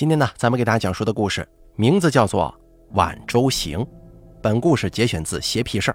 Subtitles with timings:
[0.00, 1.46] 今天呢，咱们给大家讲述的故事
[1.76, 2.44] 名字叫做
[2.96, 3.80] 《晚舟行》。
[4.40, 5.94] 本故事节选自《邪僻事儿》，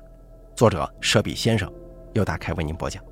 [0.55, 1.67] 作者舍笔先生
[2.13, 3.03] 由大开为您播讲。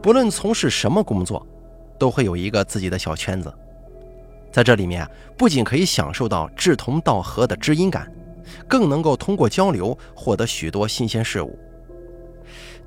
[0.00, 1.44] 不论从事什么工作，
[1.98, 3.52] 都会有一个自己的小圈子，
[4.52, 5.04] 在这里面
[5.36, 8.08] 不仅可以享受到志同道合的知音感，
[8.68, 11.58] 更能够通过交流获得许多新鲜事物。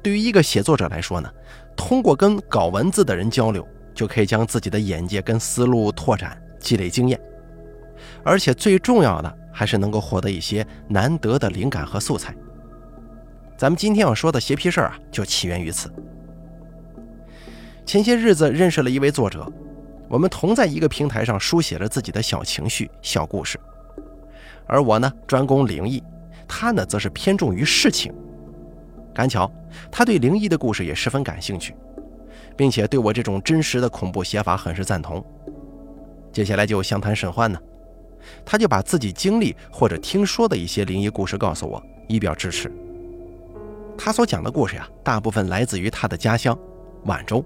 [0.01, 1.29] 对于一个写作者来说呢，
[1.75, 3.67] 通过跟搞文字的人交流。
[3.99, 7.19] 就可以将自己的眼界跟思路拓展，积累经验，
[8.23, 12.33] 而且最重要的还是能够获得一些难得的灵感和素材。
[13.57, 15.91] 咱们今天要说的邪皮事儿啊，就起源于此。
[17.85, 19.45] 前些日子认识了一位作者，
[20.07, 23.59] 我们同在一个平台上书写着自己的小情绪、小故事，
[24.65, 26.01] 而我呢专攻灵异，
[26.47, 28.13] 他呢则是偏重于事情。
[29.13, 29.51] 赶巧
[29.91, 31.75] 他对灵异的故事也十分感兴趣。
[32.59, 35.23] 并且对我这种真实的恐怖写法很是赞同。
[36.29, 37.57] 接下来就相谈甚欢呢，
[38.43, 42.69] 他就把自己经历或者听说的一些灵异故事告诉我，以表支持。
[43.97, 46.57] 他所讲的故事呀，大部分来自于他的家乡
[47.05, 47.41] 皖州。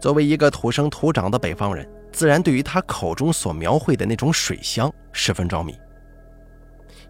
[0.00, 5.78] 作为一个土生土长的北方人，自然对于他口中所描绘的那种水乡十分着迷。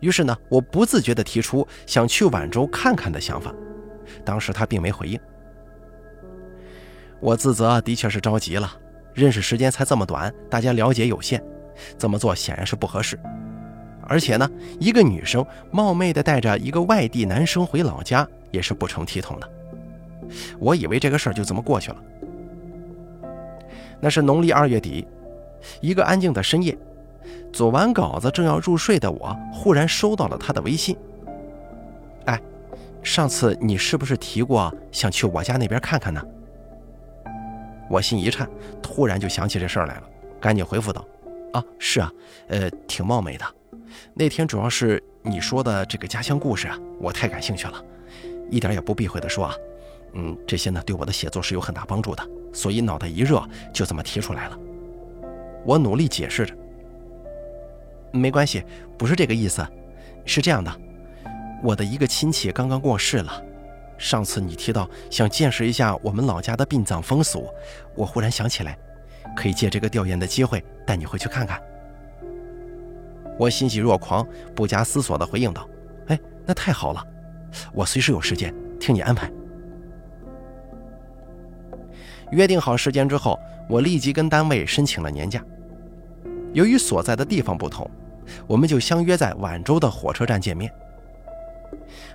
[0.00, 3.54] 于是呢，我不自觉地提出想去皖州看看的想法。
[4.24, 5.16] 当时他并没回应。
[7.24, 8.70] 我自责的确是着急了，
[9.14, 11.42] 认识时间才这么短，大家了解有限，
[11.96, 13.18] 这么做显然是不合适。
[14.06, 14.46] 而且呢，
[14.78, 19.50] 一个女生冒昧的带着一个外地男生回老家，也是不成体统的。
[20.58, 21.96] 我以为这个事儿就这么过去了。
[24.00, 25.08] 那是农历二月底，
[25.80, 26.76] 一个安静的深夜，
[27.50, 30.94] 做完稿子正要入睡的我，忽然收到了他的微信。
[32.26, 32.38] 哎，
[33.02, 36.22] 上次你是不是提过想去我家那边看看呢？
[37.94, 38.50] 我心一颤，
[38.82, 40.02] 突然就想起这事儿来了，
[40.40, 41.06] 赶紧回复道
[41.54, 42.10] ：“啊，是啊，
[42.48, 43.46] 呃，挺冒昧的。
[44.14, 47.80] 那天主要是你说的这个家乡故事啊，我太感兴趣了，
[48.50, 49.54] 一点也不避讳的说啊，
[50.14, 53.40] 嗯，这些呢对我的写作是有很大帮助的，所以脑袋一热
[53.72, 54.58] 就这么提出来了。”
[55.64, 56.52] 我努力解释着
[58.10, 58.64] ：“没关系，
[58.98, 59.64] 不是这个意思，
[60.24, 60.80] 是这样的，
[61.62, 63.40] 我的一个亲戚刚刚过世了。”
[63.96, 67.48] 上次你提到想见识一下我们老家的殡葬风俗，
[67.94, 68.76] 我忽然想起来，
[69.36, 71.60] 可以借这个吊唁的机会带你回去看看。
[73.38, 75.68] 我欣喜若狂，不假思索地回应道
[76.08, 77.04] ：“哎，那太好了，
[77.72, 79.30] 我随时有时间，听你安排。”
[82.30, 83.38] 约定好时间之后，
[83.68, 85.42] 我立即跟单位申请了年假。
[86.52, 87.88] 由于所在的地方不同，
[88.46, 90.72] 我们就相约在晚州的火车站见面。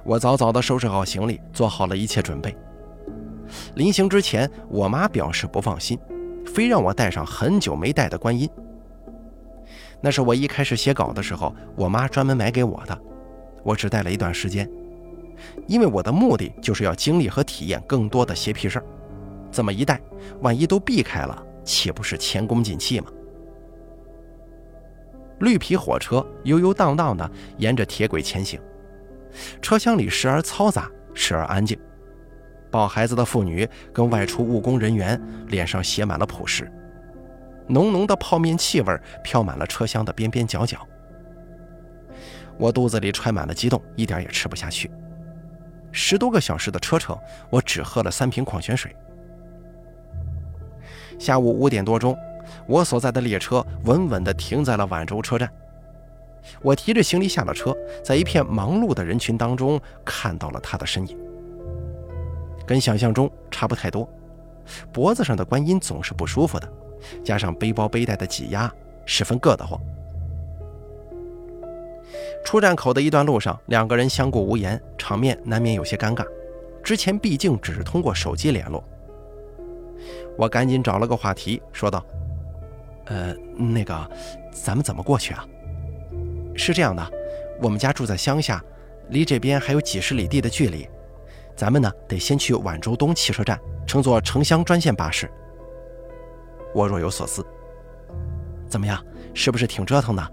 [0.03, 2.56] 我早早地收拾好行李，做好了一切准备。
[3.75, 5.97] 临行之前，我妈表示不放心，
[6.46, 8.50] 非让我带上很久没带的观音。
[10.02, 12.97] 那是我一开始写稿的时候，我妈专门买给我的。
[13.63, 14.69] 我只带了一段时间，
[15.68, 18.86] 因为我的目的就是要经历和体验更多的邪僻事儿。
[19.51, 20.00] 这么一带，
[20.41, 23.07] 万一都避开了，岂不是前功尽弃吗？
[25.40, 28.59] 绿皮火车悠悠荡荡地沿着铁轨前行。
[29.62, 31.79] 车厢里时而嘈杂，时而安静。
[32.72, 36.72] 抱孩子的妇女跟外出务工人员脸上写满了朴实，
[37.68, 40.88] 浓浓的泡面气味飘满了车厢的边边角角。
[42.57, 44.91] 我肚子里揣满了激动，一点也吃不下去。
[45.91, 47.18] 十多个小时的车程，
[47.50, 48.95] 我只喝了三瓶矿泉水。
[51.18, 52.16] 下午五点多钟，
[52.68, 55.51] 我所在的列车稳稳地停在了宛州车站。
[56.61, 61.17] 我提着行李下了车，在一片忙碌的人群当中看到了他的身影，
[62.66, 64.07] 跟想象中差不太多。
[64.91, 66.72] 脖子上的观音总是不舒服的，
[67.23, 68.72] 加上背包背带的挤压，
[69.05, 69.79] 十分硌得慌。
[72.45, 76.25] 出站口的一段路上，两个人相顾无言，场面难免有些尴尬。
[76.83, 78.83] 之前毕竟只是通过手机联络，
[80.38, 82.03] 我赶紧找了个话题，说道
[83.06, 84.09] ：“呃，那个，
[84.51, 85.45] 咱们怎么过去啊？”
[86.59, 87.11] 是这样的，
[87.61, 88.61] 我们家住在乡下，
[89.11, 90.88] 离这边还有几十里地的距离。
[91.56, 93.57] 咱们呢，得先去晚州东汽车站，
[93.88, 95.31] 乘坐城乡专线巴士。
[96.75, 97.45] 我若有所思，
[98.67, 99.01] 怎么样？
[99.33, 100.31] 是不是挺折腾的？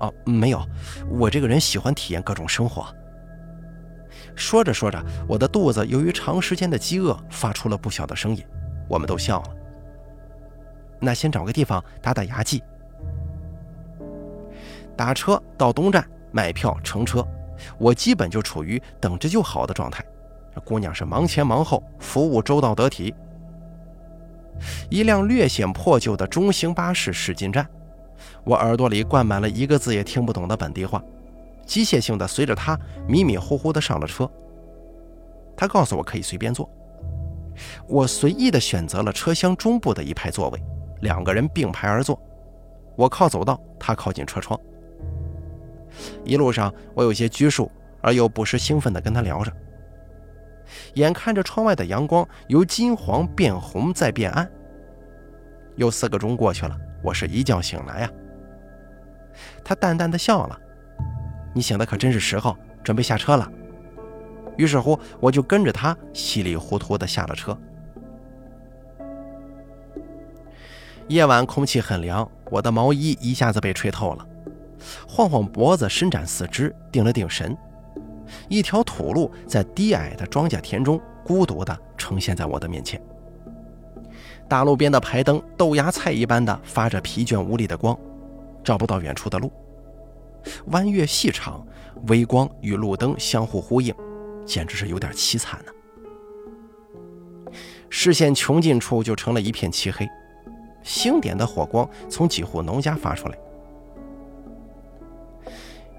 [0.00, 0.62] 哦，没有，
[1.08, 2.86] 我这个人喜欢体验各种生活。
[4.36, 8.44] 说着说着，我的肚子由于长时间的饥饿发出了不小的声音，
[8.86, 9.54] 我们都笑了。
[11.00, 12.62] 那先找个地方打打牙祭。
[14.98, 17.24] 打车到东站买票乘车，
[17.78, 20.04] 我基本就处于等着就好的状态。
[20.64, 23.14] 姑娘是忙前忙后，服务周到得体。
[24.90, 27.64] 一辆略显破旧的中型巴士驶进站，
[28.42, 31.00] 我耳朵里灌满了一个字也听不懂的本地话，
[31.64, 34.28] 机械性的随着他迷迷糊糊的上了车。
[35.56, 36.68] 他告诉我可以随便坐，
[37.86, 40.60] 我随意的选择了车厢中部的一排座位，
[41.02, 42.20] 两个人并排而坐，
[42.96, 44.58] 我靠走道，他靠近车窗。
[46.24, 49.52] 一路上我有些拘束，而又不失兴奋地跟他聊着。
[50.94, 54.50] 眼看着窗外的阳光由金黄变红再变暗，
[55.76, 58.10] 又四个钟过去了，我是一觉醒来呀。
[59.64, 60.60] 他淡淡的笑了
[61.54, 63.50] ：“你醒的可真是时候，准备下车了。”
[64.58, 67.56] 于是乎，我就跟着他稀里糊涂的下了车。
[71.06, 74.26] 夜晚空气很凉，我的毛衣一下子被吹透了，
[75.06, 77.56] 晃晃脖子，伸展四肢，定了定神。
[78.48, 83.00] 一条土路在低矮的庄稼田中孤独地呈现在我的面前。
[84.48, 87.98] 大路边的排灯豆芽菜一般的发着疲倦无力的光，
[88.62, 89.50] 照不到远处的路。
[90.66, 91.66] 弯月细长，
[92.06, 93.94] 微光与路灯相互呼应，
[94.46, 95.72] 简直是有点凄惨呢。
[97.90, 100.06] 视线穷尽处就成了一片漆黑，
[100.82, 103.38] 星点的火光从几户农家发出来。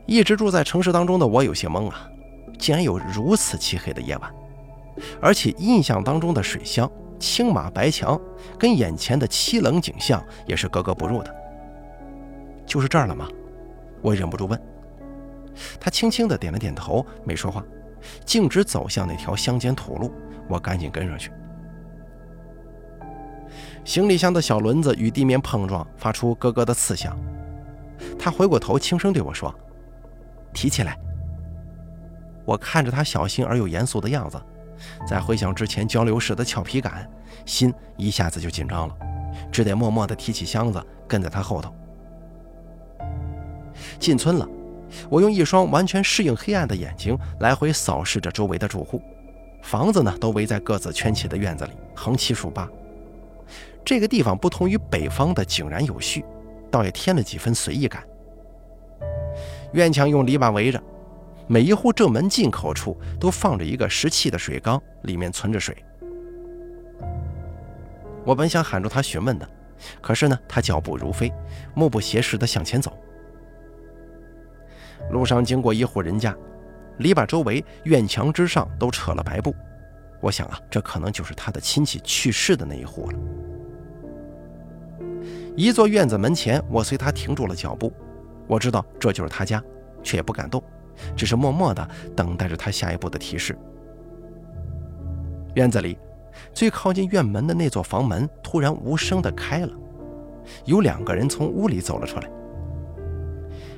[0.10, 2.10] 一直住在城市当中的我有些懵啊。
[2.58, 4.30] 竟然有如此漆黑的夜晚，
[5.22, 8.20] 而且印象当中的水乡、青马白墙，
[8.58, 11.34] 跟眼前的凄冷景象也是格格不入的。
[12.66, 13.30] 就是这儿了吗？
[14.02, 14.62] 我忍不住问。
[15.80, 17.64] 他轻轻地点了点头，没说话，
[18.26, 20.12] 径直走向那条乡间土路。
[20.50, 21.32] 我赶紧跟上去。
[23.86, 27.18] 行李箱的小轮子与地面碰撞，发出咯咯的刺响。
[28.18, 29.54] 他回过头，轻声对我说
[30.54, 30.98] ：“提起来。”
[32.46, 34.42] 我看着他小心而又严肃的样子，
[35.08, 37.08] 在回想之前交流时的俏皮感，
[37.46, 38.98] 心一下子就紧张了，
[39.52, 41.72] 只得默默地提起箱子，跟在他后头。
[44.00, 44.48] 进村了，
[45.10, 49.00] 我用一双完全适应黑暗的眼睛来回扫视着周围的住户，
[49.62, 52.68] 房子呢都围在各自圈起的院子里，横七竖八。
[53.86, 56.26] 这个地方不同于北方的井然有序，
[56.72, 58.04] 倒也添了几分随意感。
[59.74, 60.82] 院墙用篱笆围着。
[61.48, 65.76] 每一户正门进口处都放着一个石砌的水缸，里面存着水。
[68.24, 69.50] 我本想喊住他询问的，
[70.00, 71.34] 可是呢，他脚步如飞，
[71.74, 72.96] 目不斜视地向前走。
[75.10, 76.36] 路上经过一户人家，
[77.00, 79.56] 篱笆周围、院墙之上都扯了白布。
[80.22, 83.18] 我想啊，这可能就是他的亲戚去世的那一户了。
[85.56, 87.92] 一座院子门前，我随他停住了脚步。
[88.50, 89.64] 我知道这就是他家，
[90.04, 90.62] 却也不敢动。
[91.16, 93.58] 只是默默地等待着他下一步的提示。
[95.56, 95.98] 院子里，
[96.54, 99.72] 最靠近院门的那座房门突然无声地开了，
[100.66, 102.30] 有两个人从屋里走了出来。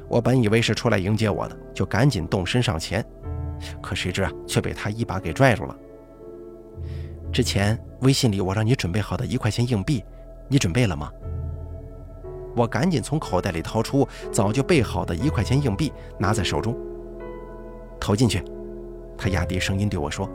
[0.08, 3.06] 我本以为是出来迎接我的，就赶紧动身上前，
[3.82, 5.76] 可谁知啊，却被他一把给拽住了。
[7.32, 10.04] 之前微信里我让你准备好的一块钱硬币，
[10.48, 11.12] 你准备了吗？
[12.56, 16.78] 我赶紧从口袋里掏出早就备好的一块钱硬币，拿在手中。
[18.00, 18.44] 投进去，
[19.18, 20.30] 他压低声音对我说：“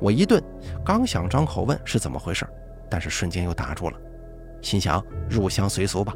[0.00, 0.42] 我一顿，
[0.84, 2.46] 刚想张口问是怎么回事，
[2.88, 3.96] 但是瞬间又打住了，
[4.62, 6.14] 心想入乡随俗吧。”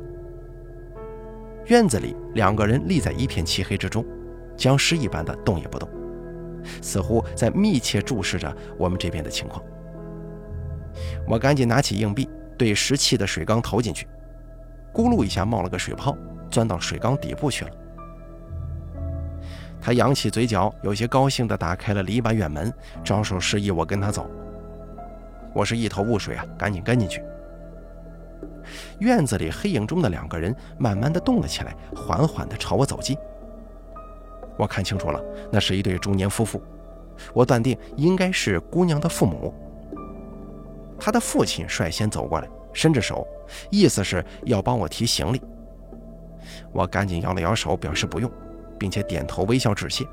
[1.67, 4.05] 院子里两个人立在一片漆黑之中，
[4.57, 5.89] 僵尸一般的动也不动，
[6.81, 9.63] 似乎在密切注视着我们这边的情况。
[11.27, 14.07] 我赶紧拿起硬币，对石砌的水缸投进去，
[14.95, 16.17] 咕噜一下冒了个水泡，
[16.49, 17.71] 钻到水缸底部去了。
[19.81, 22.73] 他扬起嘴角，有些高兴地打开了篱笆院门，
[23.03, 24.31] 招手示意我跟他走。
[25.53, 27.23] 我是一头雾水啊，赶紧跟进去。
[29.01, 33.17] 院子里黑影中的两个人慢慢地动了起来，缓缓地朝我走近。
[34.57, 35.21] 我看清楚了，
[35.51, 36.63] 那是一对中年夫妇，
[37.33, 39.53] 我断定应该是姑娘的父母。
[40.99, 43.27] 他的父亲率先走过来，伸着手，
[43.71, 45.43] 意思是要帮我提行李。
[46.73, 48.31] 我赶紧摇了摇手，表示不用。
[48.77, 50.05] 并且点头微笑致谢。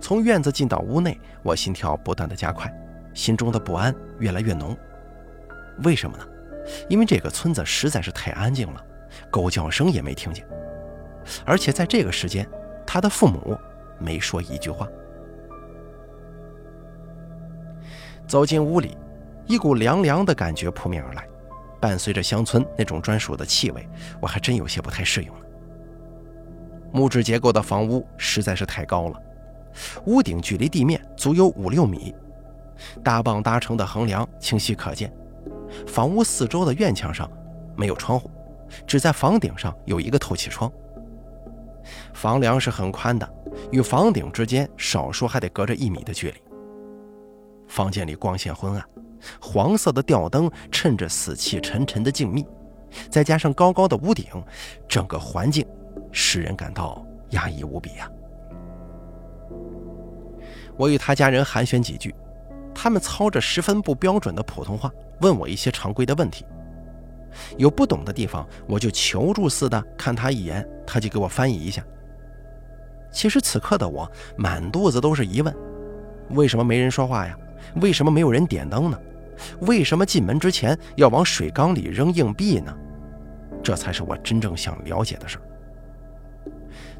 [0.00, 2.72] 从院子进到屋内，我心跳不断的加快，
[3.14, 4.76] 心中的不安越来越浓。
[5.84, 6.24] 为什么呢？
[6.88, 8.84] 因为这个村子实在是太安静了，
[9.30, 10.46] 狗叫声也没听见，
[11.44, 12.48] 而且在这个时间，
[12.86, 13.58] 他的父母
[13.98, 14.86] 没说一句话。
[18.26, 18.96] 走进屋里，
[19.48, 21.26] 一股凉凉的感觉扑面而来，
[21.80, 23.88] 伴随着乡村那种专属的气味，
[24.20, 25.40] 我还真有些不太适应呢。
[26.92, 29.20] 木质结构的房屋实在是太高了，
[30.04, 32.14] 屋顶距离地面足有五六米，
[33.02, 35.12] 大棒搭成的横梁清晰可见，
[35.86, 37.30] 房屋四周的院墙上
[37.74, 38.30] 没有窗户，
[38.86, 40.70] 只在房顶上有一个透气窗。
[42.12, 43.26] 房梁是很宽的，
[43.70, 46.42] 与房顶之间少说还得隔着一米的距离。
[47.66, 48.84] 房间里光线昏暗，
[49.40, 52.46] 黄色的吊灯衬着死气沉沉的静谧，
[53.10, 54.26] 再加上高高的屋顶，
[54.88, 55.66] 整个环境
[56.12, 58.10] 使人感到压抑无比呀。
[60.76, 62.14] 我与他家人寒暄几句，
[62.74, 66.44] 他们操着十分不标准的普通话问我一些常规的问题，
[67.56, 71.84] 有不懂的地方我就求助似的看他一眼，他就给我翻译一下。
[73.10, 75.52] 其实此刻的我满肚子都是疑问：
[76.30, 77.36] 为什么没人说话呀？
[77.82, 78.98] 为什么没有人点灯呢？
[79.60, 82.74] 为什么进门之前要往水缸里扔硬币呢？
[83.62, 85.42] 这才是我真正想了解的事儿。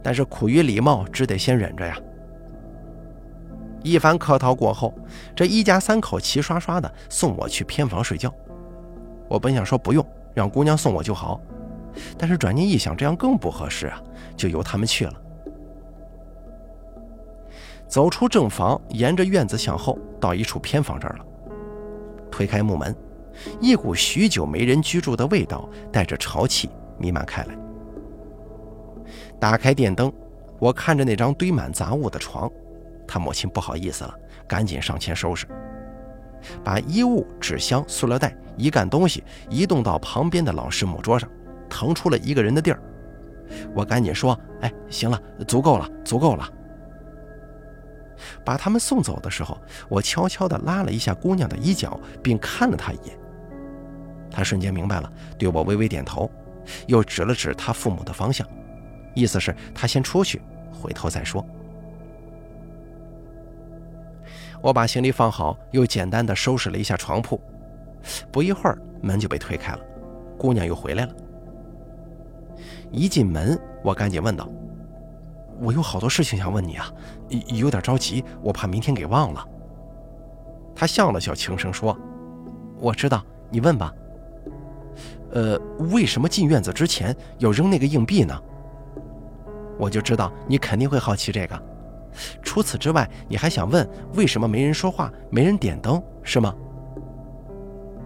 [0.02, 1.96] 但是苦于礼貌，只得先忍着呀。
[3.82, 4.92] 一番客套过后，
[5.36, 8.32] 这一家三口齐刷刷的送我去偏房睡觉。
[9.28, 10.04] 我本想说不用，
[10.34, 11.40] 让姑娘送我就好，
[12.18, 14.02] 但是转念一想，这样更不合适啊，
[14.36, 15.14] 就由他们去了。
[17.86, 21.24] 走出正房，沿着院子向后，到一处偏房这儿了。
[22.30, 22.94] 推开木门，
[23.60, 27.56] 一股许久没人居住的味道带着潮气弥漫开来。
[29.40, 30.12] 打开电灯，
[30.58, 32.50] 我看着那张堆满杂物的床。
[33.06, 34.14] 他母亲不好意思了，
[34.46, 35.46] 赶紧上前收拾，
[36.62, 41.28] 把衣物、纸箱、塑料袋一干东西移动到旁边的老式木桌上，
[41.70, 42.82] 腾出了一个人的地儿。
[43.74, 46.46] 我赶紧说：“哎，行了，足够了，足够了。”
[48.44, 49.58] 把他们送走的时候，
[49.88, 53.18] 我悄悄地拉了一下姑娘的衣角，并看了她一眼。
[54.30, 56.30] 她瞬间明白了，对我微微点头，
[56.86, 58.46] 又指了指她父母的方向，
[59.14, 60.40] 意思是她先出去，
[60.72, 61.44] 回头再说。
[64.60, 67.40] 我把行李放好，又简单的收拾了一下床铺。
[68.32, 69.80] 不一会儿，门就被推开了，
[70.36, 71.14] 姑娘又回来了。
[72.90, 74.48] 一进门，我赶紧问道
[75.60, 76.92] ：“我有好多事情想问你啊，
[77.48, 79.46] 有点着急，我怕明天给忘了。”
[80.74, 81.96] 他笑了笑，轻声说
[82.78, 83.92] ：“我知道，你问吧。
[85.32, 85.60] 呃，
[85.92, 88.40] 为什么进院子之前要扔那个硬币呢？
[89.78, 91.62] 我就知道你肯定会好奇这个。”
[92.42, 96.54] 除此之外，你还想问为什么没人说话、没人点灯，是吗？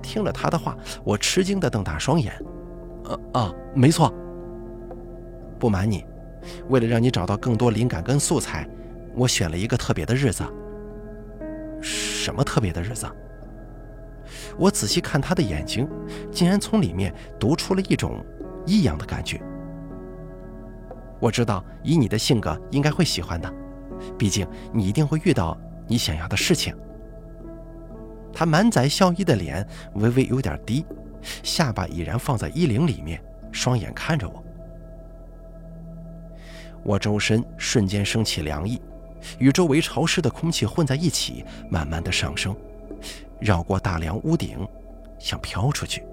[0.02, 2.35] 听了他的话，我吃惊地瞪大双眼。
[3.04, 4.12] 呃啊，没错。
[5.59, 6.04] 不瞒你，
[6.68, 8.68] 为了让你找到更多灵感跟素材，
[9.14, 10.44] 我选了一个特别的日子。
[11.80, 13.06] 什么特别的日子？
[14.56, 15.88] 我仔细看他的眼睛，
[16.30, 18.25] 竟然从里面读出了一种
[18.66, 19.40] 异样的感觉。
[21.20, 23.52] 我知道，以你的性格，应该会喜欢的。
[24.18, 25.56] 毕竟你一定会遇到
[25.87, 26.75] 你想要的事情。
[28.32, 30.84] 他满载笑意的脸微微有点低，
[31.42, 33.22] 下巴已然放在衣领里面，
[33.52, 34.42] 双眼看着我。
[36.84, 38.80] 我周身瞬间升起凉意，
[39.38, 42.56] 与周围潮湿的空气混在一起，慢慢的上升，
[43.40, 44.58] 绕过大梁屋顶，
[45.18, 46.04] 想飘出去。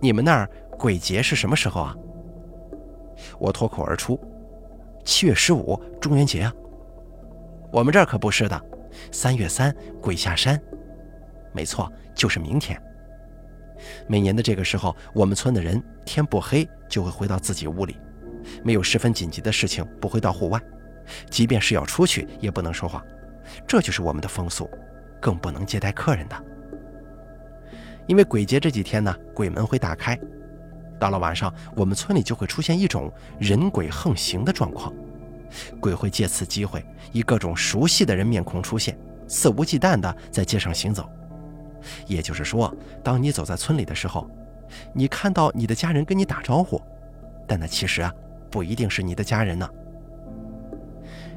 [0.00, 1.96] 你们那儿鬼节是什么时候啊？
[3.38, 4.18] 我脱口而出。
[5.04, 6.52] 七月十五，中元节啊！
[7.70, 8.60] 我们这儿可不是的，
[9.12, 10.58] 三月三，鬼下山。
[11.52, 12.80] 没错，就是明天。
[14.06, 17.98] 每年的这个时候，我们村的人天不黑就会回到自己屋里，
[18.62, 20.60] 没有十分紧急的事情不会到户外，
[21.30, 23.04] 即便是要出去也不能说话，
[23.66, 24.68] 这就是我们的风俗，
[25.20, 26.44] 更不能接待客人的。
[28.06, 30.18] 因为鬼节这几天呢，鬼门会打开。
[30.98, 34.92] 到了晚上，我们村里就会出现一种人鬼横行的状况，
[35.80, 38.96] 鬼会借此机会以各种熟悉的人面孔出现，
[39.26, 41.08] 肆无忌惮地在街上行走。
[42.06, 44.30] 也就是说，当你走在村里的时候，
[44.94, 46.80] 你看到你的家人跟你打招呼，
[47.46, 48.12] 但那其实啊，
[48.54, 49.68] 不一定是你的家人呢。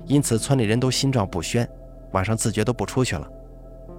[0.05, 1.67] 因此，村里人都心照不宣，
[2.11, 3.27] 晚上自觉都不出去了。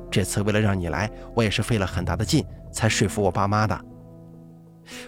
[0.08, 3.76] 这次为了让你来，我也是费了很大的劲才说服我爸妈的。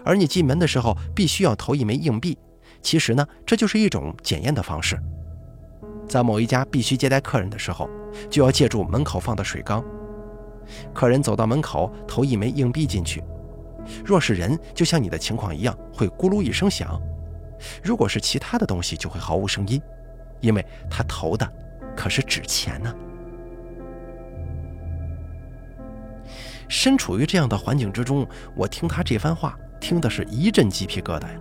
[0.05, 2.37] 而你进门的时候必须要投一枚硬币，
[2.83, 4.99] 其实呢，这就是一种检验的方式。
[6.09, 7.89] 在某一家必须接待客人的时候，
[8.29, 9.85] 就要借助门口放的水缸。
[10.93, 13.23] 客人走到门口，投一枚硬币进去。
[14.05, 17.01] 若是人，就像你的情况一样，会咕噜一声响；
[17.83, 19.81] 如果是其他的东西，就会毫无声音，
[20.41, 21.51] 因为他投的
[21.97, 22.95] 可是纸钱呢。
[26.69, 29.59] 身处于这样的环境之中，我听他这番话。
[29.81, 31.41] 听的是一阵鸡皮疙瘩呀，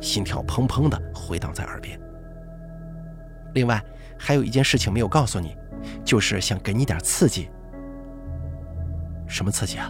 [0.00, 1.98] 心跳砰砰的回荡在耳边。
[3.54, 3.80] 另外，
[4.18, 5.56] 还有一件事情没有告诉你，
[6.04, 7.48] 就是想给你点刺激。
[9.28, 9.88] 什么刺激啊？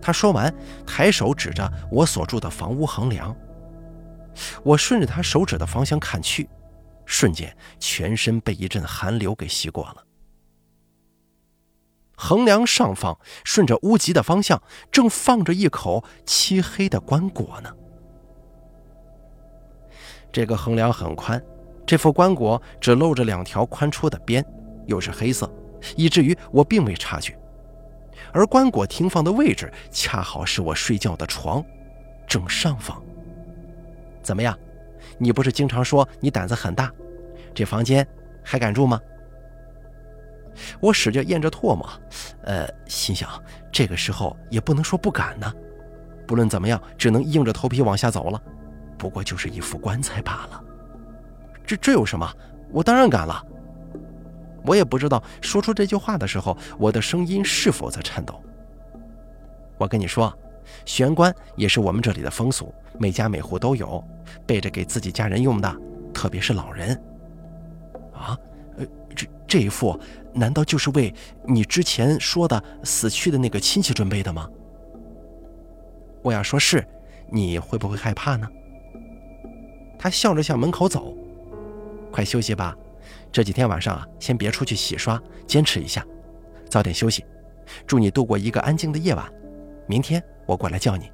[0.00, 0.54] 他说完，
[0.86, 3.36] 抬手指着我所住的房屋横梁。
[4.62, 6.48] 我顺着他手指的方向看去，
[7.04, 10.04] 瞬间全身被一阵寒流给袭过了。
[12.16, 17.70] 横梁上方，顺着屋脊的方向，正放着一口漆黑的棺椁呢。
[20.32, 21.42] 这个横梁很宽，
[21.86, 24.44] 这副棺椁只露着两条宽出的边，
[24.86, 25.50] 又是黑色，
[25.94, 27.38] 以至于我并未察觉。
[28.32, 31.64] 而棺椁停放的位置，恰好是我睡觉的床
[32.26, 33.02] 正上方。
[34.26, 34.58] 怎么样？
[35.18, 36.92] 你不是经常说你胆子很大，
[37.54, 38.04] 这房间
[38.42, 39.00] 还敢住吗？
[40.80, 41.88] 我使劲咽着唾沫，
[42.42, 43.30] 呃，心想
[43.70, 45.52] 这个时候也不能说不敢呢。
[46.26, 48.42] 不论怎么样，只能硬着头皮往下走了。
[48.98, 50.64] 不过就是一副棺材罢了，
[51.64, 52.28] 这这有什么？
[52.72, 53.40] 我当然敢了。
[54.64, 58.42] 我也不知道说出这句话的时候，我的声音是否在颤抖。
[59.78, 60.36] 我跟你说，
[60.86, 64.02] 玄关也是我们这里的风俗，每家每户都有，
[64.46, 65.76] 备着给自己家人用的，
[66.14, 66.98] 特别是老人。
[68.14, 68.38] 啊，
[68.78, 69.98] 呃，这这一副
[70.32, 71.12] 难道就是为
[71.44, 74.48] 你之前说的死去的那个亲戚准备的吗？
[76.22, 76.86] 我要说是，
[77.30, 78.48] 你会不会害怕呢？
[79.98, 81.14] 他笑着向门口走，
[82.12, 82.76] 快休息吧。
[83.32, 86.06] 这几天晚上啊，先别出去洗刷，坚持一下，
[86.70, 87.24] 早点休息。
[87.86, 89.26] 祝你度过一个安静的夜晚。
[89.88, 91.10] 明天我过来叫你。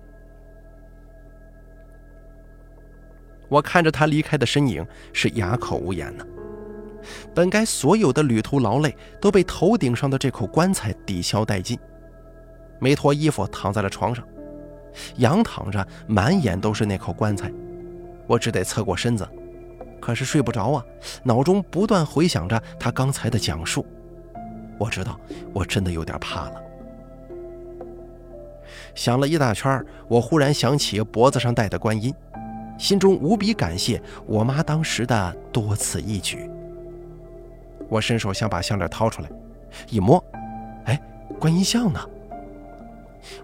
[3.48, 6.24] 我看着他离开的身影，是哑口无言呢。
[7.34, 11.78] 本该所有的旅途劳累都被头顶上的这口棺材抵消殆尽。
[12.78, 14.26] 没脱衣服，躺在了床上，
[15.16, 17.52] 仰躺着，满眼都是那口棺材。
[18.26, 19.28] 我只得侧过身子。
[20.00, 20.84] 可是睡不着啊，
[21.22, 23.86] 脑中不断回想着他刚才的讲述。
[24.78, 25.20] 我知道，
[25.52, 26.62] 我真的有点怕了。
[28.94, 32.14] 想了一大圈，我忽然想起脖子上戴的观音，
[32.78, 36.48] 心中无比感谢我妈当时的多此一举。
[37.88, 39.30] 我伸手想把项链掏出来，
[39.88, 40.22] 一摸，
[40.84, 41.00] 哎，
[41.38, 42.00] 观音像呢！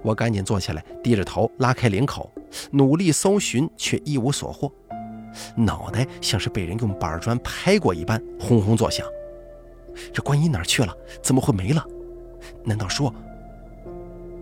[0.03, 2.31] 我赶紧坐起来，低着头拉开领口，
[2.71, 4.71] 努力搜寻，却一无所获。
[5.55, 9.07] 脑袋像是被人用板砖拍过一般，轰轰作响。
[10.13, 10.95] 这观音哪去了？
[11.23, 11.85] 怎么会没了？
[12.65, 13.13] 难道说……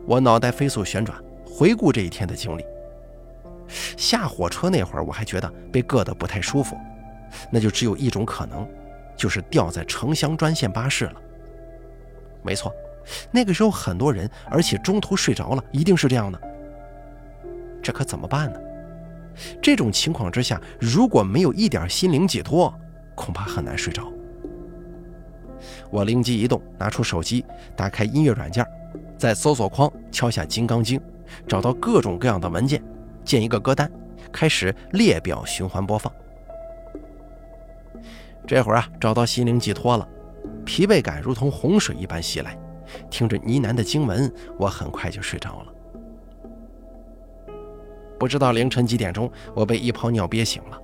[0.06, 2.64] 我脑袋飞速旋转，回顾这一天的经历。
[3.96, 6.76] 下火车那会儿，我还觉得被硌得不太舒服，
[7.50, 8.66] 那就只有一种可能，
[9.16, 11.14] 就是掉在城乡专线巴士了。
[12.42, 12.72] 没错，
[13.32, 16.40] 那个时候很多人，而且中途睡着了，一定是这样的。
[17.82, 18.60] 这可怎么办呢？
[19.60, 22.72] 这种情况之下，如果没有一点心灵解脱，
[23.16, 24.10] 恐怕很难睡着。
[25.90, 28.64] 我灵机一动，拿出手机，打开音乐软件，
[29.16, 30.98] 在搜索框敲下《金刚经》，
[31.46, 32.82] 找到各种各样的文件，
[33.24, 33.90] 建一个歌单，
[34.30, 36.12] 开始列表循环播放。
[38.46, 40.08] 这会儿啊，找到心灵寄托了，
[40.64, 42.56] 疲惫感如同洪水一般袭来，
[43.10, 45.72] 听着呢喃的经文，我很快就睡着了。
[48.18, 50.78] 不知道凌晨几点钟，我被一泡尿憋醒了，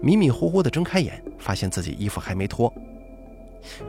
[0.00, 2.72] 迷迷糊糊的睁开眼，发现自己衣服还没脱。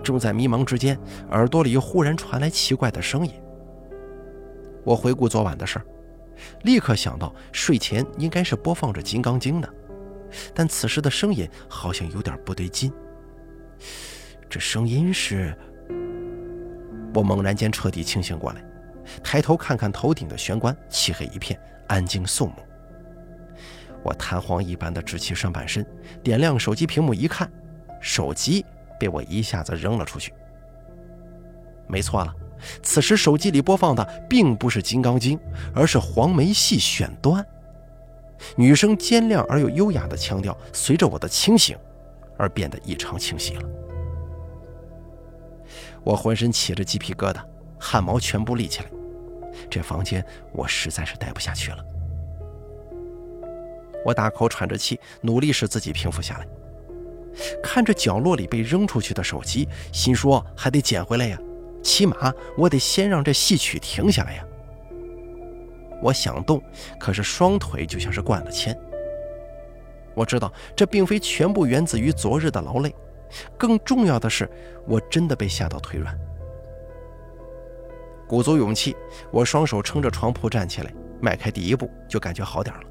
[0.01, 3.31] 正在迷茫之间，耳朵里忽然传来奇怪的声音。
[4.83, 5.85] 我回顾昨晚的事儿，
[6.63, 9.69] 立刻想到睡前应该是播放着《金刚经》的，
[10.53, 12.91] 但此时的声音好像有点不对劲。
[14.49, 15.55] 这声音是……
[17.13, 18.63] 我猛然间彻底清醒过来，
[19.23, 21.59] 抬头看看头顶的玄关，漆黑一片。
[21.87, 22.53] 安静肃穆。
[24.03, 25.83] 我弹簧一般的直起上半身，
[26.21, 27.51] 点亮手机屏幕一看，
[27.99, 28.63] 手机
[28.99, 30.31] 被我一下子扔了出去。
[31.87, 32.31] 没错了，
[32.83, 35.37] 此时手机里播放的并不是《金刚经》，
[35.73, 37.45] 而是黄梅戏选段。
[38.55, 41.77] 女生尖亮而又优雅的腔调，随着我的清醒
[42.37, 43.63] 而变得异常清晰了。
[46.03, 47.41] 我浑身起着鸡皮疙瘩，
[47.77, 48.89] 汗毛全部立起来。
[49.69, 51.83] 这房间我实在是待不下去了。
[54.05, 56.47] 我大口喘着气，努力使自己平复下来。
[57.61, 61.37] 看着角落里被扔出去的手机，心说还得捡回来呀，
[61.81, 64.45] 起码我得先让这戏曲停下来呀。
[66.01, 66.61] 我想动，
[66.99, 68.77] 可是双腿就像是灌了铅。
[70.15, 72.93] 我知道这并非全部源自于昨日的劳累，
[73.57, 74.49] 更重要的是，
[74.87, 76.17] 我真的被吓到腿软。
[78.27, 78.95] 鼓足勇气，
[79.31, 82.83] 我双手撑着床铺站起来，迈开第一步就感觉好点了。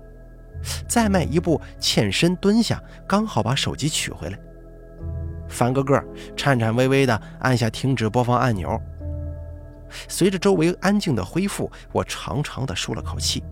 [0.88, 4.38] 再迈一步，欠身蹲下，刚好把手机取回来。
[5.48, 6.02] 翻个个，
[6.36, 8.80] 颤颤巍巍地按下停止播放按钮。
[10.08, 13.42] 随着周围安静的恢复，我长长的舒了口气。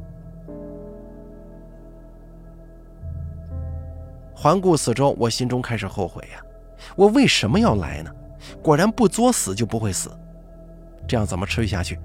[4.35, 6.41] 环顾四周，我心中开始后悔呀，
[6.95, 8.11] 我为什么要来呢？
[8.63, 10.11] 果然不作死就不会死，
[11.09, 11.99] 这样怎么持续下去？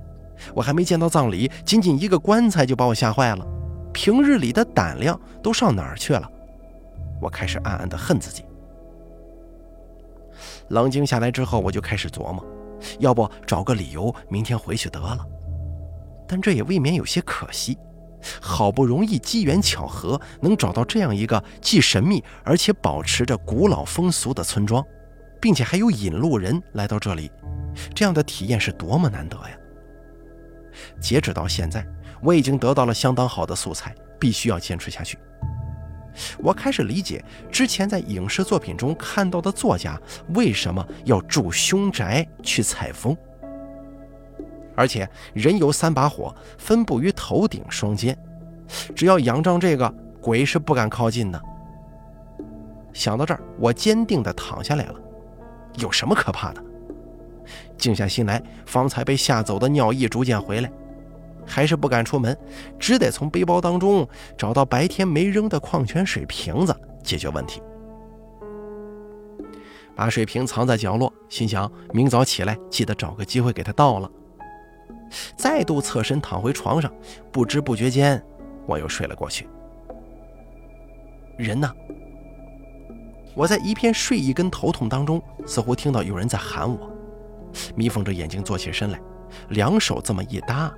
[0.55, 3.45] 我还没见到葬礼，仅仅一个棺材就把我吓坏了，
[3.93, 6.27] 平日里的胆量都上哪儿去了？
[7.21, 8.45] 我开始暗暗的恨自己。
[10.69, 12.45] 冷静下来之后，我就开始琢磨，
[12.99, 15.25] 要不找个理由明天回去得了。
[16.27, 17.77] 但这也未免有些可惜。
[18.39, 24.85] 好不容易机缘巧合能找到这样一个既神秘而且保持着古老风俗的村庄，
[25.41, 27.31] 并且还有引路人来到这里，
[27.95, 29.57] 这样的体验是多么难得呀！
[31.01, 31.83] 截止到现在，
[32.21, 35.17] 我已经得到了相当好的素材，必须要坚持下去。
[36.39, 43.15] 我开始理解之前在影视作品中看到的作家为什么要住凶宅去采风。
[44.75, 48.17] 而且人有三把火，分布于头顶双肩，
[48.95, 51.41] 只要仰仗这个，鬼是不敢靠近的。
[52.93, 54.95] 想到这儿，我坚定地躺下来了。
[55.75, 56.63] 有什么可怕的？
[57.77, 60.71] 静下心来，方才被吓走的尿意逐渐回来，
[61.45, 62.37] 还是不敢出门，
[62.79, 67.61] 只得从背包当中找到白天没扔的矿泉水瓶子解决问题。
[69.95, 74.09] 把水瓶藏在角落，心想明早起来记得找个机会给它倒了。
[75.35, 76.91] 再度侧身躺回床上，
[77.31, 78.23] 不知不觉间，
[78.65, 79.47] 我又睡了过去。
[81.37, 81.69] 人呢？
[83.35, 86.91] 我在一片睡意跟头痛当中，似乎听到有人在喊我，
[87.75, 88.99] 眯缝着眼睛坐起身来，
[89.49, 90.73] 两手这么一搭，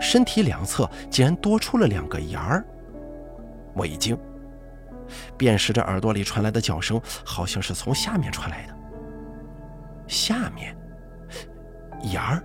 [0.00, 2.64] 身体两侧竟然多出了两个眼儿。
[3.74, 4.18] 我一惊，
[5.36, 8.76] 辨识着耳朵里传来的叫声，好像是从下面传来的。
[10.06, 10.76] 下面，
[12.02, 12.42] 眼儿。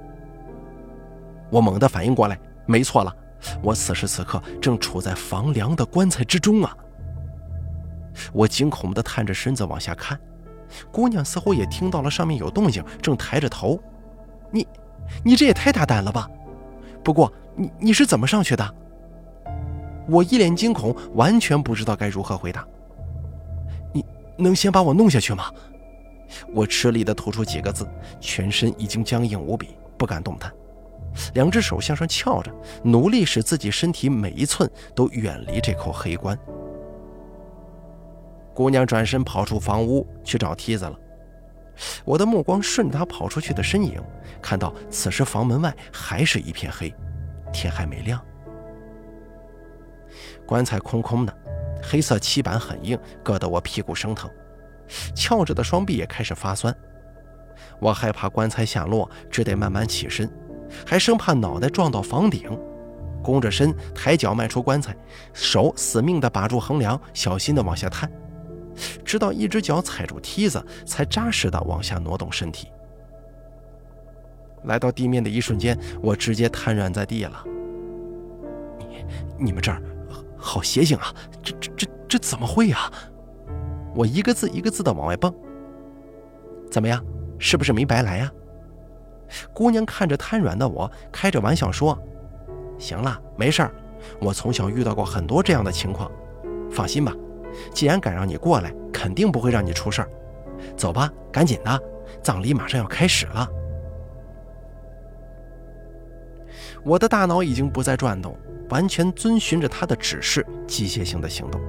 [1.49, 3.15] 我猛地反应过来，没错了，
[3.61, 6.77] 我此时此刻正处在房梁的棺材之中啊！
[8.31, 10.19] 我惊恐地探着身子往下看，
[10.91, 13.79] 姑娘似乎也听到了上面有动静，正抬着头。
[14.51, 14.67] 你，
[15.23, 16.29] 你这也太大胆了吧！
[17.05, 18.75] 不过你你是怎么上去的？
[20.09, 22.67] 我一脸惊恐，完全不知道该如何回答。
[23.93, 24.03] 你
[24.37, 25.51] 能先把我弄下去吗？
[26.51, 27.87] 我吃力地吐出几个字，
[28.19, 30.51] 全身已经僵硬无比，不敢动弹。
[31.35, 32.51] 两只手向上翘着，
[32.83, 36.35] 努力使自己身体每一寸都远离这口黑棺。
[38.55, 40.99] 姑娘转身跑出房屋去找梯子了。
[42.03, 44.01] 我的目光顺着他跑出去的身影，
[44.41, 46.93] 看到此时房门外还是一片黑，
[47.51, 48.23] 天还没亮。
[50.45, 51.37] 棺材空空的，
[51.81, 54.29] 黑色漆板很硬，硌得我屁股生疼，
[55.15, 56.73] 翘着的双臂也开始发酸。
[57.79, 60.29] 我害怕棺材下落，只得慢慢起身。
[60.85, 62.59] 还生怕脑袋撞到房顶，
[63.23, 64.95] 弓着身，抬脚迈出棺材，
[65.33, 68.11] 手死命地把住横梁，小心地往下探，
[69.03, 72.67] 直到一只脚踩住梯子，才扎实地往下挪动身体。
[74.63, 77.43] 来到地面的一瞬间，我直接瘫软在地了。
[78.79, 79.05] 你、
[79.37, 79.81] 你们这儿
[80.37, 81.13] 好邪性啊！
[81.43, 82.91] 这、这、这、这怎么会呀？
[83.93, 85.33] 我一个字一个字地往外蹦。
[86.71, 87.03] 怎么样，
[87.37, 88.31] 是不是没白来呀？
[89.53, 91.97] 姑娘看着瘫软的我，开着玩笑说
[92.77, 93.71] ：“行了，没事儿。
[94.19, 96.11] 我从小遇到过很多这样的情况，
[96.71, 97.15] 放心吧。
[97.73, 100.09] 既然敢让你过来，肯定不会让你出事儿。
[100.75, 101.79] 走吧，赶紧的，
[102.21, 103.47] 葬礼马上要开始了。”
[106.83, 108.37] 我的大脑已经不再转动，
[108.69, 111.59] 完全遵循着他的指示，机械性的行动。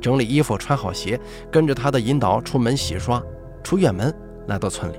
[0.00, 1.20] 整理衣服，穿好鞋，
[1.50, 3.22] 跟着他的引导出门洗刷，
[3.62, 4.14] 出院门，
[4.46, 4.98] 来到村里。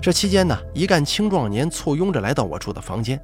[0.00, 3.20] 这期间呢，一干青壮年簇拥着来到我住的房间，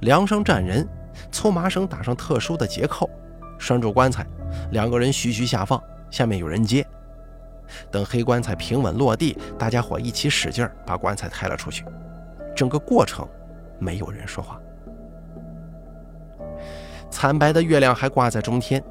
[0.00, 0.86] 梁上站人，
[1.30, 3.08] 搓麻绳打上特殊的结扣，
[3.58, 4.26] 拴住棺材，
[4.70, 6.86] 两个人徐徐下放，下面有人接。
[7.90, 11.84] 等黑棺材平稳落地，大家伙一起使劲把棺材抬了出去。
[12.56, 13.28] 整个过程
[13.78, 14.58] 没有人说话。
[17.10, 18.82] 惨白的月亮还挂在中天，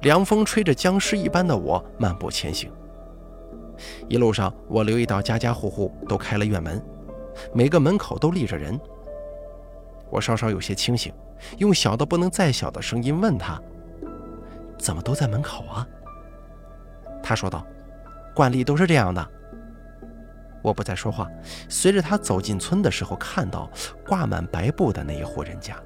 [0.00, 2.70] 凉风吹着僵尸一般的我漫步前行。
[4.08, 6.82] 一路上，我留意到家家户户都开了院门，
[7.52, 8.78] 每个门口都立着人。
[10.10, 11.12] 我稍稍有些清醒，
[11.58, 13.60] 用小的不能再小的声音问他
[14.78, 15.86] ：“怎么都在门口啊？”
[17.22, 17.66] 他说道
[18.34, 19.26] ：“惯例都是这样的。”
[20.62, 21.28] 我不再说话，
[21.68, 23.70] 随着他走进村的时候，看到
[24.06, 25.76] 挂满白布的那一户人家，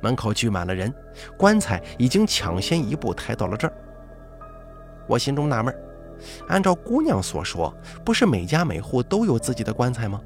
[0.00, 0.92] 门口聚满了人，
[1.36, 3.74] 棺材已经抢先一步抬到了这儿。
[5.06, 5.72] 我心中纳闷，
[6.48, 7.72] 按照姑娘所说，
[8.04, 10.20] 不是每家每户都有自己的棺材吗？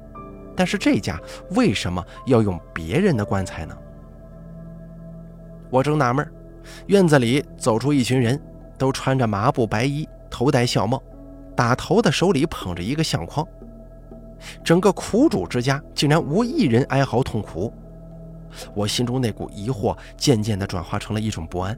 [0.55, 1.19] 但是这家
[1.51, 3.77] 为什么要用别人的棺材呢？
[5.69, 6.27] 我正纳闷，
[6.87, 8.39] 院子里走出一群人，
[8.77, 11.01] 都穿着麻布白衣，头戴孝帽，
[11.55, 13.47] 打头的手里捧着一个相框。
[14.63, 17.73] 整个苦主之家竟然无一人哀嚎痛苦，
[18.75, 21.77] 我心中那股疑惑渐渐地转化成了一种不安。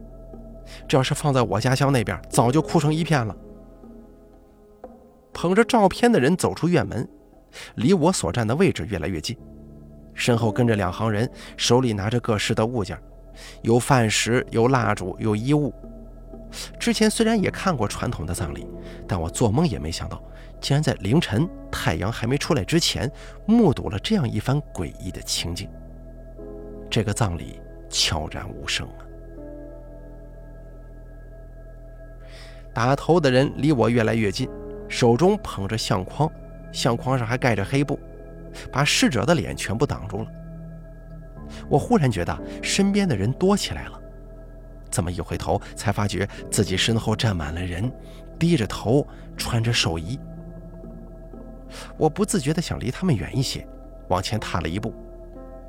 [0.87, 3.35] 这要是放在我家乡那边，早就哭成一片了。
[5.31, 7.07] 捧着照片的人走出院门，
[7.75, 9.37] 离我所站的位置越来越近，
[10.15, 12.97] 身后跟着两行人，手里拿着各式的物件，
[13.61, 15.73] 有饭食，有蜡烛，有衣物。
[16.79, 18.67] 之前虽然也看过传统的葬礼，
[19.07, 20.21] 但我做梦也没想到。
[20.61, 23.11] 竟然在凌晨太阳还没出来之前，
[23.45, 25.69] 目睹了这样一番诡异的情景。
[26.89, 29.01] 这个葬礼悄然无声啊！
[32.73, 34.49] 打头的人离我越来越近，
[34.87, 36.31] 手中捧着相框，
[36.71, 37.99] 相框上还盖着黑布，
[38.71, 40.31] 把逝者的脸全部挡住了。
[41.69, 44.01] 我忽然觉得身边的人多起来了，
[44.89, 47.91] 这么一回头，才发觉自己身后站满了人，
[48.37, 49.05] 低着头，
[49.35, 50.19] 穿着寿衣。
[51.97, 53.67] 我不自觉地想离他们远一些，
[54.07, 54.93] 往前踏了一步，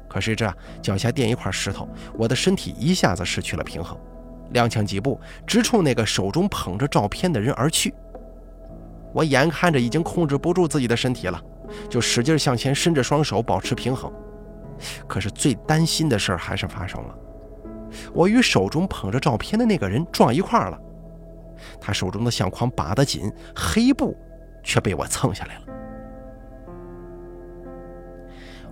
[0.08, 3.98] 可是这脚下垫一块石头，我的身体一下子失去了平衡，
[4.52, 7.92] 踉跄几步，直冲那个手中捧着照片的人而去。
[9.12, 11.42] 我眼看着已经控制不住自己的身体了，
[11.88, 14.12] 就使劲向前伸着双手保持平衡。
[15.06, 17.18] 可是最担心的事儿还是发生了，
[18.12, 20.78] 我与手中捧着照片的那个人撞一块儿了，
[21.80, 24.16] 他手中的相框把得紧，黑布
[24.62, 25.62] 却被我蹭下来了。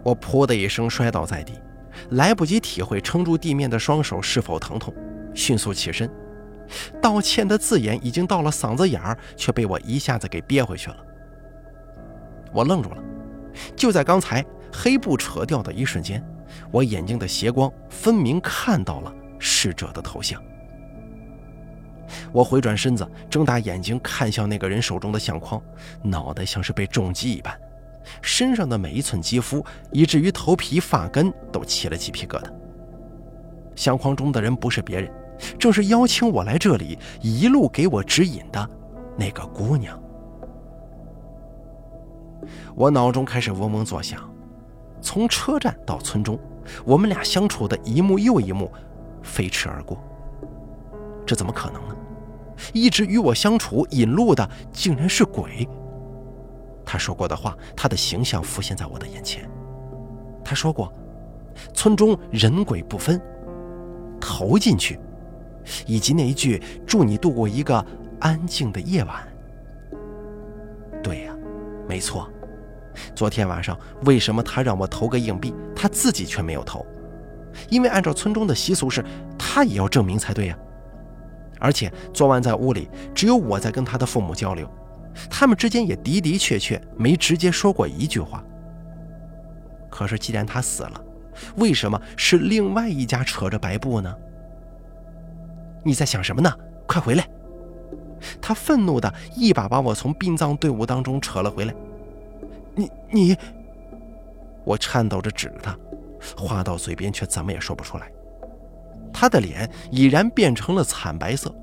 [0.02, 1.54] 我噗的一声摔倒在地，
[2.10, 4.92] 来不及体会撑住地面的双手是否疼痛，
[5.32, 6.10] 迅速起身，
[7.00, 10.96] 道歉的字眼已经到了嗓子眼儿，却被我一下子给憋回去了。
[12.52, 13.02] 我愣住了，
[13.74, 14.44] 就在刚才
[14.76, 16.20] 黑布扯掉的一瞬间，
[16.72, 20.42] 我眼睛的斜光分明看到了逝者的头像。
[22.32, 25.62] 我回转身子，睁大眼睛看向那个人手中的相框，
[26.02, 27.56] 脑袋像是被重击一般。
[28.20, 32.52] 身上的每一寸肌肤，以至于头皮发根都起了鸡皮疙瘩。
[33.76, 35.10] 相框中的人不是别人，
[35.56, 38.68] 正是邀请我来这里，一路给我指引的
[39.16, 39.98] 那个姑娘。
[42.74, 44.28] 我脑中开始嗡嗡作响，
[45.04, 46.38] 从车站到村中，
[46.82, 48.72] 我们俩相处的一幕又一幕，
[49.22, 50.02] 飞驰而过。
[51.26, 51.94] 这怎么可能呢？
[52.72, 55.68] 一直与我相处引路的，竟然是鬼。
[56.86, 59.48] 他说过的话，他的形象浮现在我的眼前。
[60.42, 60.90] 他说过
[61.74, 63.20] ：“村中人鬼不分，
[64.18, 64.98] 投进去。”
[65.86, 67.84] 以及那一句“祝你度过一个
[68.20, 69.16] 安静的夜晚。”
[71.02, 71.34] 对呀，
[71.86, 72.30] 没错。
[73.14, 76.84] 昨天晚上为什么他让我投个硬币，他自己却没有投？
[77.68, 79.04] 因为按照村中的习俗是，
[79.38, 80.58] 他也要证明才对呀。
[81.60, 84.68] 而且昨晚在屋里，只有我在跟他的父母交流。
[85.30, 88.42] 他们之间也的的确确没直接说过一句话。
[89.88, 91.00] 可是既然他死了，
[91.56, 94.12] 为什么是另外一家扯着白布呢？
[95.84, 96.52] 你在想什么呢？
[96.86, 97.28] 快回来！
[98.40, 101.74] 他愤怒的一把把我从殡葬队伍当中扯了回来。
[102.74, 103.36] 你你，
[104.64, 105.78] 我颤抖着指着他，
[106.36, 108.10] 话到嘴边却怎么也说不出来。
[109.12, 111.54] 他的脸已然变成了惨白色。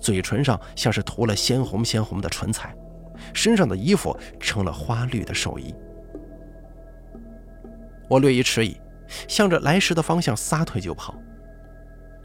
[0.00, 2.74] 嘴唇上像是涂了鲜红鲜红的唇彩，
[3.34, 5.74] 身上的衣服成了花绿的寿衣。
[8.08, 8.80] 我略一迟疑，
[9.26, 11.14] 向着来时的方向撒腿就跑。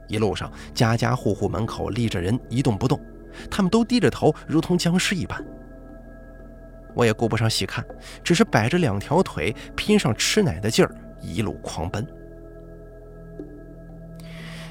[0.08, 3.02] 一路上，家家户户门口立着人，一动不动，
[3.50, 5.44] 他们都低着头，如同僵尸一般。
[6.94, 7.86] 我也顾不上细看，
[8.24, 12.06] 只是摆着两条腿，拼上吃奶的劲儿，一路狂奔。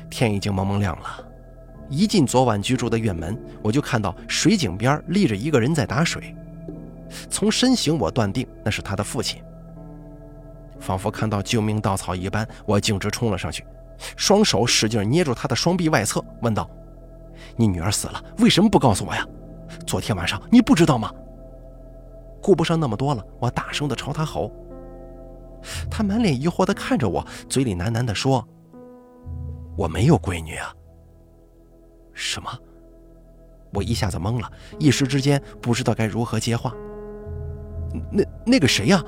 [0.09, 1.27] 天已经蒙蒙亮了。
[1.89, 6.35] 一进昨晚居住的院门，我就看到水井边立着一个人在打水。
[7.29, 9.43] 从身形，我断定那是他的父亲。
[10.79, 13.65] 仿佛看到救命稻草一般，我径直冲了上去，
[14.17, 16.71] 双手使劲捏住他的双臂外侧，问道
[17.57, 19.27] ：“你女儿死了，为什么不告诉我呀？
[19.87, 21.13] 昨天晚上你不知道吗？”
[22.43, 24.51] 顾不上那么多了，我大声地朝他吼。
[25.91, 28.47] 他满脸疑惑地看着我，嘴里喃喃地说
[29.77, 30.75] ：“我没有闺女啊。”
[32.15, 32.51] 什么？
[33.73, 36.75] 我一下子懵了，一时之间不知道该如何接话。
[38.11, 39.05] 那那个谁呀？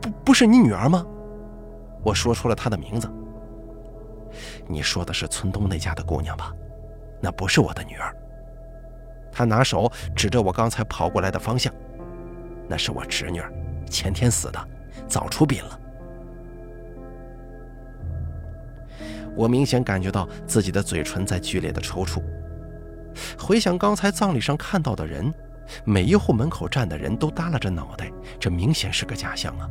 [0.00, 1.04] 不不是你女儿吗？
[2.04, 3.10] 我说出了她的名字。
[4.66, 6.52] 你说的是村东那家的姑娘吧？
[7.20, 8.14] 那不是我的女儿。
[9.32, 11.72] 他拿手指着我刚才跑过来的方向，
[12.68, 13.42] 那是我侄女，
[13.90, 14.68] 前天死的，
[15.08, 15.80] 早出殡了。
[19.34, 22.22] 我明显感觉到自己的嘴唇在剧烈的抽搐。
[23.38, 25.32] 回想刚才葬礼上看到的人，
[25.84, 29.68] 每一户门口站的人都耷拉着脑袋，这明显是个假象啊！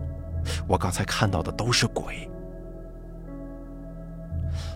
[0.67, 2.29] 我刚才看到的都是鬼。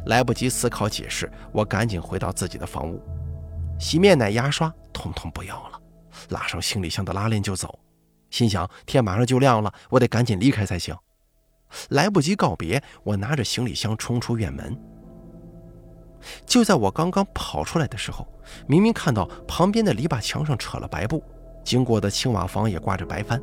[0.08, 3.02] 来不及思考解释，我赶紧回到自己的房屋，
[3.80, 5.80] 洗面奶、牙刷统统不要了，
[6.30, 7.80] 拉上行李箱的拉链就走。
[8.32, 10.98] 心想天马上就亮了，我得赶紧离开才行。
[11.90, 14.76] 来不及告别，我拿着行李箱冲出院门。
[16.46, 18.28] 就在我刚刚跑出来的时候，
[18.68, 21.24] 明明看到旁边的篱笆墙上扯了白布，
[21.64, 23.42] 经过的青瓦房也挂着白帆，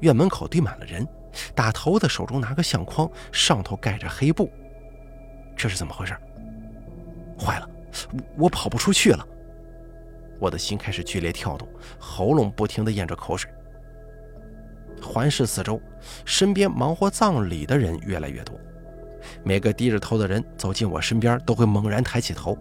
[0.00, 1.06] 院门口堆满了人，
[1.54, 4.50] 打头的手中拿个相框，上头盖着黑布，
[5.56, 6.16] 这是怎么回事？
[7.38, 7.68] 坏了，
[8.38, 9.26] 我跑不出去了！
[10.38, 11.66] 我的心开始剧烈跳动，
[11.98, 13.50] 喉咙不停地咽着口水。
[15.02, 15.80] 环视四周，
[16.24, 18.58] 身边忙活葬礼的人越来越多。
[19.42, 22.56] 每个低着头的人走进我身边，都会猛然抬起头，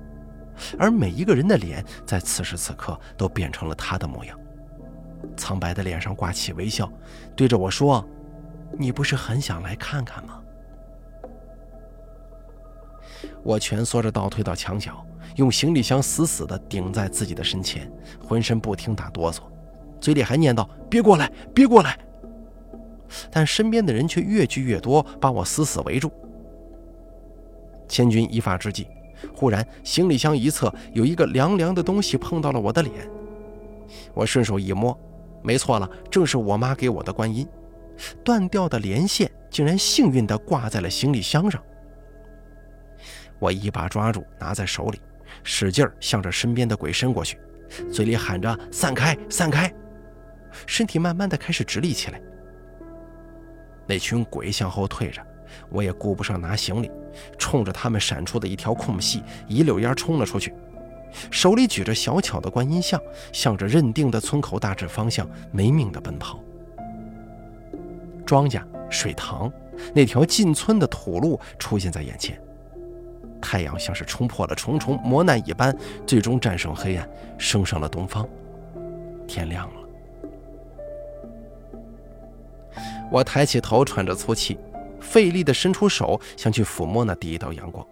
[0.80, 4.38] 而每一个人的脸在此时此刻都变成了他的模样。
[5.38, 6.92] 苍白的脸上挂起微笑，
[7.36, 8.06] 对着我说
[8.78, 10.42] ：“你不是很想来看看吗？”
[13.44, 17.92] 我蜷缩着倒退到墙角，用行李箱死死地顶在自己的身前，
[18.24, 19.40] 浑身不停打哆嗦，
[20.00, 21.98] 嘴里还念叨：“别过来，别过来！”
[23.32, 26.12] 但身边的人却越聚越多，把我死死围住。
[27.88, 28.88] 千钧一发之际，
[29.36, 32.94] 忽然行李箱一侧有一个凉凉的东西碰到了我的脸，
[34.14, 34.98] 我顺手一摸，
[35.44, 37.48] 没错了，正是我妈给我的观音。
[38.24, 41.64] 断掉的连线竟然幸运地挂在了行李箱上，
[43.40, 45.00] 我一把抓住，拿在手里，
[45.44, 47.40] 使劲向着身边的鬼伸过去，
[47.94, 49.74] 嘴里喊着“散开，散开”，
[50.68, 52.20] 身体慢慢的开始直立起来。
[53.88, 55.22] 那群鬼向后退着，
[55.70, 56.90] 我也顾不上拿行李，
[57.38, 60.54] 冲着他们闪出的一条空隙，一溜烟冲了出去，
[61.30, 63.00] 手里举着小巧的观音像，
[63.32, 66.40] 向着认定的村口大致方向没命的奔跑。
[68.26, 69.52] 庄稼、水塘，
[69.94, 72.42] 那条进村的土路出现在眼前，
[73.40, 78.28] 太阳像是冲破了重重磨难一般，最终战胜黑暗，升上了东方，
[79.28, 79.85] 天亮了。
[83.12, 84.58] 我抬起头，喘着粗气，
[85.00, 87.86] 费力地伸出手，想去抚摸那第一道阳光。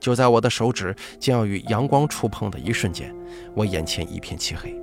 [0.00, 3.14] 就在我的手指将要与阳光触碰的一瞬间，
[3.54, 4.74] 我眼前一片漆黑。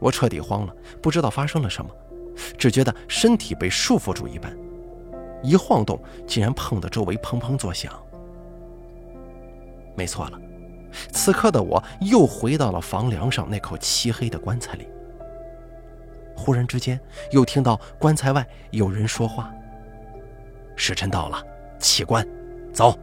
[0.00, 1.90] 我彻底慌了，不知道发生了什么，
[2.58, 4.56] 只觉得身体被束缚住一般，
[5.42, 7.92] 一晃动，竟然碰得周围砰砰作响。
[9.94, 10.40] 没错了，
[11.12, 14.88] 此刻的我又回到了房梁上那口漆黑的棺材里。
[16.36, 19.52] 忽然之间，又听到棺材外有人说话
[20.76, 21.42] ：“时辰到了，
[21.78, 22.26] 起棺，
[22.72, 22.98] 走。”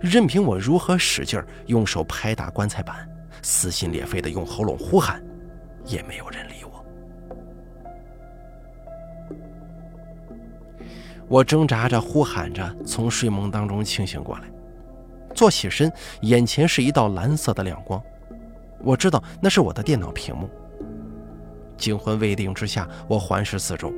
[0.00, 3.08] 任凭我如何使劲用手拍打棺材板，
[3.42, 5.20] 撕心裂肺的用喉咙呼喊，
[5.84, 6.84] 也没有人理我。
[11.28, 14.44] 我挣扎着、呼喊着，从睡梦当中清醒过来，
[15.34, 18.00] 坐起身，眼前是一道蓝色的亮光，
[18.80, 20.48] 我知道那是我的电脑屏幕。
[21.76, 23.92] 惊魂未定之下，我环视四周。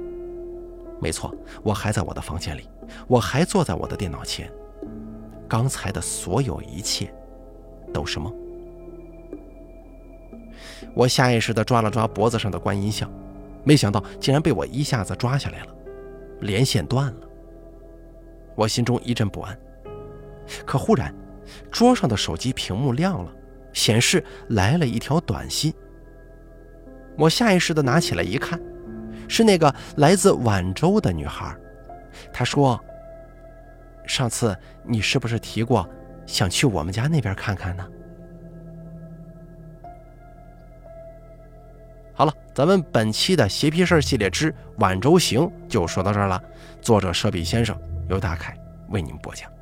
[1.00, 2.68] 没错，我还在我的房间里，
[3.06, 4.50] 我还坐在我的电脑前。
[5.48, 7.12] 刚才的所有一切，
[7.92, 8.34] 都是梦。
[10.94, 13.10] 我下意识地抓了抓脖子上的观音像，
[13.64, 15.74] 没想到竟然被我一下子抓下来了，
[16.40, 17.28] 连线断了。
[18.54, 19.58] 我心中一阵不安。
[20.64, 21.14] 可忽然，
[21.70, 23.30] 桌上的手机屏幕亮了，
[23.72, 25.74] 显示来了一条短信。
[27.16, 28.60] 我下意识地拿起来一看，
[29.28, 31.54] 是那个来自晚州的女孩。
[32.32, 32.78] 她说
[34.06, 35.88] ：“上次你是不是提过
[36.26, 37.86] 想去我们家那边看看呢？”
[42.16, 46.40] 好了，咱们本期的邪皮事儿系列之《晚州行》就说到这儿了。
[46.80, 47.76] 作者舍笔先生
[48.08, 48.56] 由大凯
[48.88, 49.53] 为您播讲。